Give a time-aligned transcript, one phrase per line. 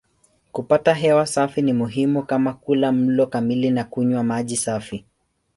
[0.51, 5.05] Kupata hewa safi ni muhimu kama kula mlo kamili na kunywa maji safi.